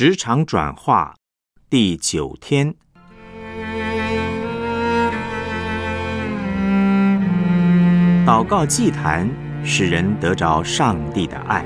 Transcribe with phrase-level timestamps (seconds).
[0.00, 1.16] 职场转化
[1.68, 2.72] 第九天，
[8.24, 9.28] 祷告祭坛
[9.64, 11.64] 使人得着上帝的爱。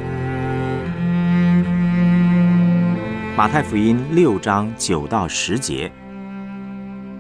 [3.37, 5.93] 马太福音六章九到十节，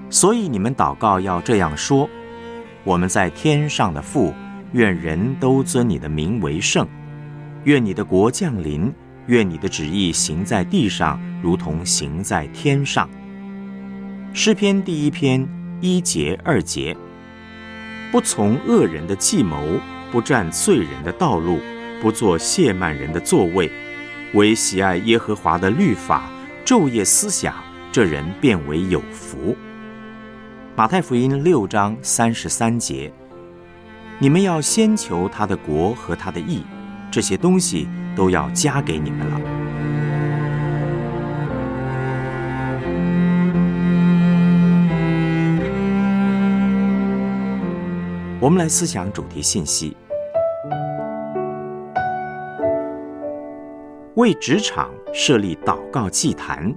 [0.08, 2.08] 所以你们祷告要这样说：
[2.84, 4.32] 我们在天上的父，
[4.72, 6.88] 愿人都尊你的名为圣，
[7.64, 8.90] 愿你的国降临。
[9.26, 13.08] 愿你的旨意行在地上，如同行在天上。
[14.32, 15.46] 诗篇第一篇
[15.80, 16.96] 一节二节：
[18.10, 19.78] 不从恶人的计谋，
[20.10, 21.58] 不占罪人的道路，
[22.00, 23.70] 不做亵慢人的座位，
[24.34, 26.30] 唯喜爱耶和华的律法，
[26.64, 27.54] 昼夜思想，
[27.92, 29.56] 这人变为有福。
[30.74, 33.12] 马太福音六章三十三节：
[34.18, 36.62] 你们要先求他的国和他的义，
[37.10, 37.86] 这些东西。
[38.14, 39.40] 都要加给你们了。
[48.40, 49.96] 我们来思想主题信息：
[54.16, 56.74] 为职场设立祷告祭坛，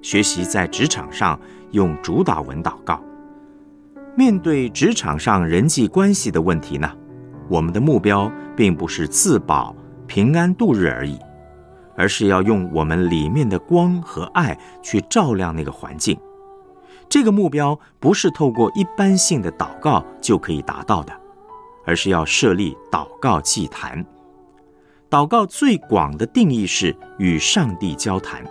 [0.00, 1.38] 学习在职场上
[1.72, 3.02] 用主导文祷告。
[4.16, 6.88] 面对职场上人际关系的问题呢，
[7.48, 9.74] 我们的目标并不是自保。
[10.10, 11.16] 平安度日而已，
[11.96, 16.18] 而是要用我们里面的光和爱去照亮那个环境。
[17.08, 21.12] 这个目标不是透过一般性的祷告就可以达到的，
[21.86, 24.04] 而是要设立祷告祭坛。
[25.08, 28.42] 祷告最广的定义是与上帝交谈，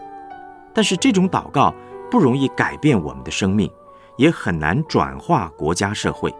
[0.74, 1.76] 但是这种祷告
[2.10, 3.70] 不容易改变我们的生命，
[4.16, 6.34] 也很难转化国家社会。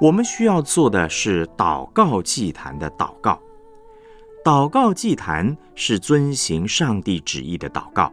[0.00, 3.38] 我们需要做的是祷告祭坛的祷告。
[4.42, 8.10] 祷告祭坛是遵行上帝旨意的祷告，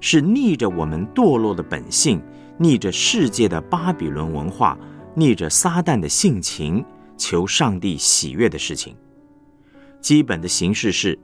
[0.00, 2.22] 是逆着我们堕落的本性，
[2.56, 4.78] 逆着世界的巴比伦文化，
[5.14, 6.82] 逆着撒旦的性情，
[7.18, 8.96] 求上帝喜悦的事情。
[10.00, 11.18] 基本的形式是：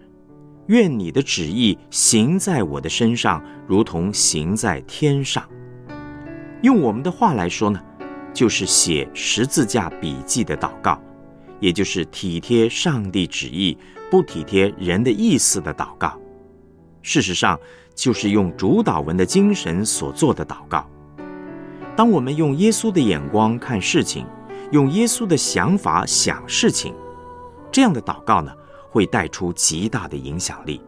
[0.67, 5.43] 愿你的旨意行在我的身上，如同行在天上。
[6.61, 7.83] 用我们的话来说呢，
[8.35, 11.01] 就是写十字架笔记的祷告。
[11.61, 13.79] 也就是体贴上帝旨意，
[14.15, 16.17] 不体贴人的意思的祷告，
[17.03, 17.59] 事实上
[17.97, 20.89] 就是用主导文的精神所做的祷告。
[21.97, 24.25] 当我们用耶稣的眼光看事情，
[24.71, 26.95] 用耶稣的想法想事情，
[27.73, 28.53] 这样的祷告呢，
[28.89, 30.81] 会带出极大的影响力。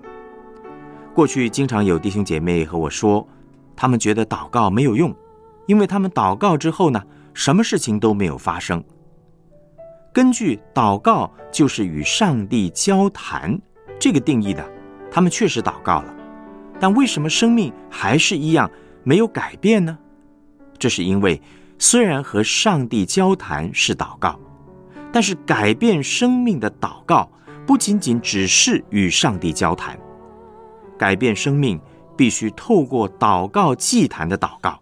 [1.12, 3.26] 过去经常有弟兄姐妹和我说，
[3.74, 5.12] 他们觉得祷告没有用，
[5.66, 7.02] 因为他们祷告之后呢，
[7.34, 8.84] 什么事情都没有发生。
[10.16, 13.60] 根据祷告就是与上帝交谈
[13.98, 14.66] 这个定义的，
[15.10, 16.14] 他们确实祷告了，
[16.80, 18.70] 但为什么生命还是一样
[19.04, 19.98] 没有改变呢？
[20.78, 21.38] 这是因为
[21.78, 24.40] 虽然和上帝交谈是祷告，
[25.12, 27.30] 但是改变生命的祷告
[27.66, 29.98] 不仅仅只是与上帝交谈，
[30.98, 31.78] 改变生命
[32.16, 34.80] 必须透过祷告祭坛的祷告。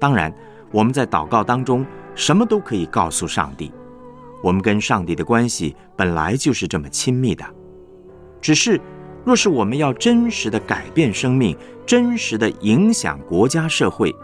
[0.00, 0.34] 当然，
[0.72, 3.70] 我们在祷告当中什么都可以告诉上帝。
[4.42, 7.44] 我们跟上帝的关系本来就是这么亲密的，
[8.40, 8.80] 只是
[9.24, 14.14] 若是我们要真实的改变生命，真实的影响国家社会，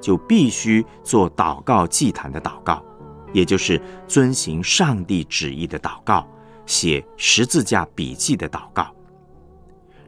[0.00, 2.84] 就必须做祷告祭坛的祷告，
[3.32, 6.28] 也就是遵行上帝旨意的祷告，
[6.66, 8.88] 写十字架笔记的祷告。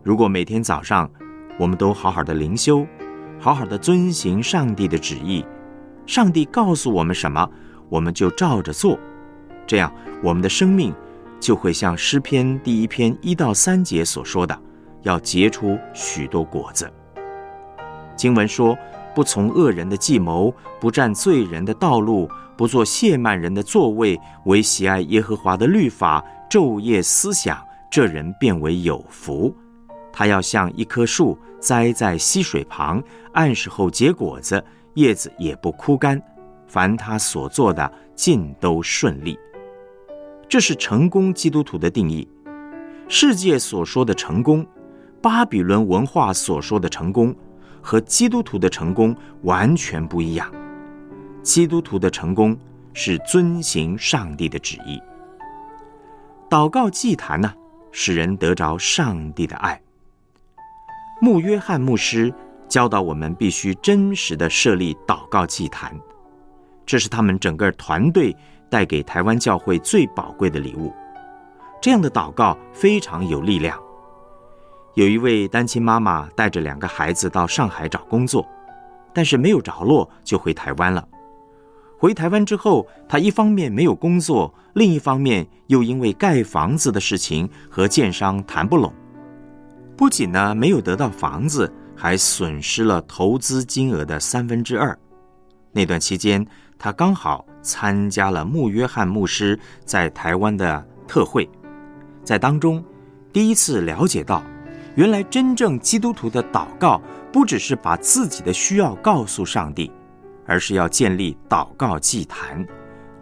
[0.03, 1.11] 如果每天早上
[1.59, 2.87] 我们都好好的灵修，
[3.39, 5.43] 好好的遵行上帝的旨意，
[6.07, 7.49] 上帝告诉我们什么，
[7.89, 8.99] 我们就照着做。
[9.67, 9.93] 这样，
[10.23, 10.95] 我们的生命
[11.41, 14.59] 就会像诗篇第一篇一到三节所说的，
[15.03, 16.91] 要结出许多果子。
[18.17, 18.77] 经文说
[19.15, 27.61] ：“不从恶人的计谋，不占罪人的道路，不做亵慢人的座位，唯喜爱耶和华的律法，昼夜思想，
[27.91, 29.55] 这人变为有福。
[30.13, 33.03] 他要像一棵树栽在溪水旁，
[33.33, 34.65] 按时候结果子，
[34.95, 36.21] 叶子也不枯干。
[36.69, 39.37] 凡他所做的，尽都顺利。”
[40.55, 42.29] 这是成功基督徒的定义。
[43.09, 44.65] 世界所说的成功，
[45.21, 47.35] 巴比伦文化所说的成功，
[47.83, 50.49] 和基督徒的成功完全不一样。
[51.43, 52.57] 基督徒的成功
[52.93, 55.03] 是遵行上帝的旨意。
[56.49, 57.53] 祷告祭坛呢，
[57.91, 59.83] 使人得着上帝的爱。
[61.21, 62.33] 穆约翰牧师
[62.69, 65.93] 教导我们，必须真实的设立祷告祭坛，
[66.87, 68.33] 这是他们整个团队。
[68.75, 70.93] 带给台湾教会最宝贵的礼物，
[71.81, 73.81] 这样的祷告非常有力量。
[74.95, 78.45] 有一位单亲妈妈带着两个孩子到上海找工作，
[79.13, 81.07] 但是没有着落，就回台湾了。
[81.97, 88.93] 回台湾之后，她一方面没有工作，另一方面又因为盖房子的事情和建商谈不拢，
[89.97, 94.99] 不仅呢没有得到房子，还损失了投资金额的三分之二。
[95.77, 96.45] 那段期间，
[96.85, 101.49] 他刚好参加了穆约翰牧师在台湾的特会，
[102.23, 102.85] 在当中
[103.33, 104.43] 第一次了解到，
[104.95, 107.01] 原来真正基督徒的祷告
[107.33, 109.91] 不只是把自己的需要告诉上帝。
[110.45, 112.63] 而是要建立祷告祭坛，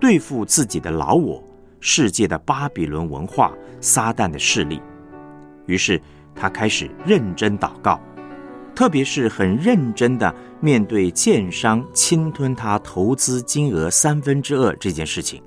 [0.01, 1.41] 对付自己的老我、
[1.79, 4.83] 世界的巴比伦文化、撒旦的势力。
[5.67, 6.03] 于是
[6.35, 8.01] 他开始认真祷告，
[8.75, 15.43] 特别是很认真的面对建商侵吞他投资金额三分之二这件事情。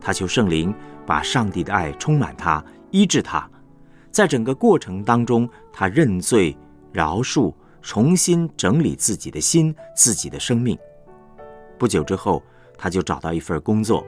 [0.00, 0.74] 他求圣灵
[1.06, 3.48] 把上帝的爱充满他，医治他。
[4.10, 6.56] 在整个过程当中，他认罪、
[6.92, 10.76] 饶恕，重新整理自己的心、自己的生命。
[11.78, 12.42] 不久之后，
[12.76, 14.04] 他就找到一份工作。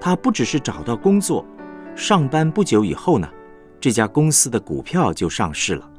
[0.00, 1.44] 他不只是找到工作，
[1.96, 3.28] 上班不久以后呢，
[3.80, 5.89] 这家公司的股票就上市了。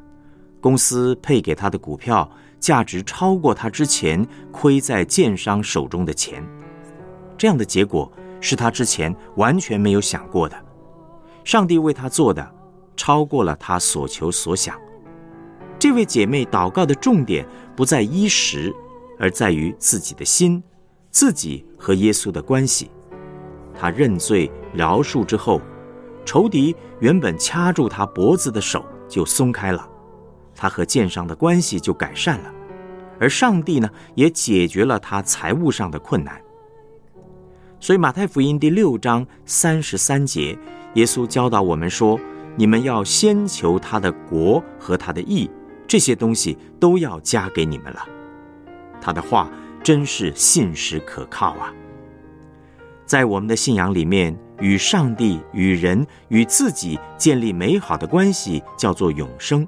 [0.61, 2.29] 公司配给他的股票
[2.59, 6.41] 价值超过他之前亏在建商手中的钱。
[7.37, 8.09] 这样的结果
[8.39, 10.55] 是他之前完全没有想过的。
[11.43, 12.49] 上帝为他做的
[12.95, 14.79] 超过了他所求所想。
[15.77, 18.73] 这位姐妹祷告的重点不在衣食。
[19.19, 20.63] 而在于自己的心，
[21.11, 22.89] 自己和耶稣的关系。
[23.71, 25.61] 他认罪饶恕之后，
[26.25, 29.87] 仇敌原本掐住他脖子的手就松开了，
[30.55, 32.51] 他和剑商的关系就改善了，
[33.19, 36.41] 而上帝呢也解决了他财务上的困难。
[37.79, 40.57] 所以马太福音第六章三十三节，
[40.93, 42.19] 耶稣教导我们说
[42.55, 45.49] ：“你们要先求他的国和他的义，
[45.87, 48.07] 这些东西都要加给你们了。”
[49.01, 49.49] 他的话
[49.81, 51.73] 真是信实可靠啊！
[53.03, 59.67] 在我们的信仰里面，与上帝、与人、与自己建立美好的关系，叫做永生。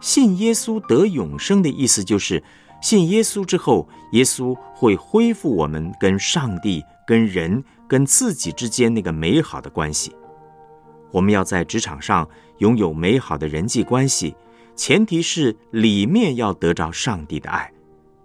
[0.00, 2.42] 信耶稣得永生的意思，就是
[2.80, 10.14] 信耶稣之后，耶稣会恢复我们跟上帝、跟人、跟自己之间那个美好的关系。
[11.10, 12.28] 我们要在职场上
[12.58, 14.36] 拥有美好的人际关系，
[14.76, 17.72] 前提是里面要得着上帝的爱。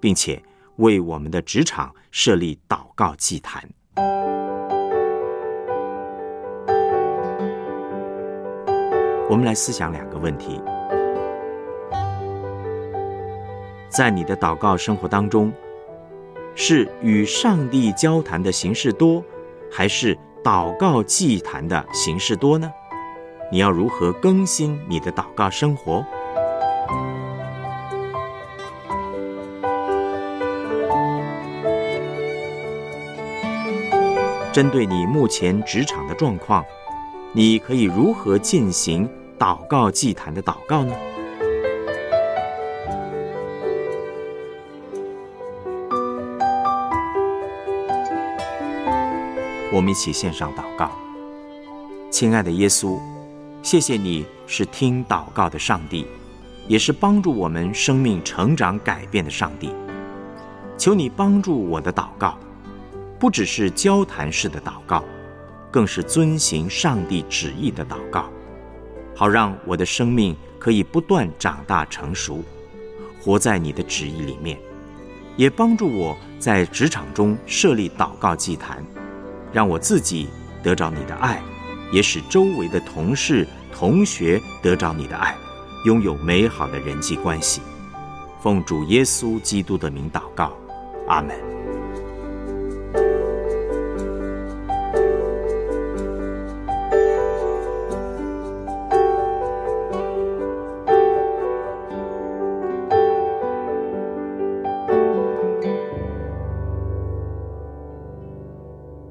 [0.03, 0.43] 并且
[0.75, 3.63] 为我们的职场设立祷告祭坛。
[9.29, 10.59] 我们来思想两个问题：
[13.95, 15.53] 在你的祷告生活当中，
[16.55, 19.23] 是与上帝交谈的形式多，
[19.71, 22.71] 还是祷告祭坛的形式多呢？
[23.51, 26.03] 你要如何更新你的祷告生活？
[34.51, 36.65] 针对你目前职场的状况，
[37.31, 39.07] 你可以如何进行
[39.37, 40.95] 祷告祭坛的祷告呢？
[49.73, 50.91] 我们一起献上祷告，
[52.11, 52.99] 亲爱的耶稣，
[53.63, 56.05] 谢谢你是听祷告的上帝，
[56.67, 59.71] 也是帮助我们生命成长改变的上帝。
[60.77, 62.37] 求你帮助我的祷告。
[63.19, 65.03] 不只是交谈式的祷告，
[65.71, 68.29] 更是遵行上帝旨意的祷告，
[69.15, 72.43] 好让我的生命可以不断长大成熟，
[73.19, 74.59] 活在你的旨意里面，
[75.35, 78.83] 也帮助我在职场中设立祷告祭坛，
[79.53, 80.27] 让我自己
[80.61, 81.41] 得着你的爱，
[81.91, 85.35] 也使周围的同事、同学得着你的爱，
[85.85, 87.61] 拥有美好的人际关系。
[88.41, 90.51] 奉主耶稣基督的名祷告，
[91.07, 91.52] 阿门。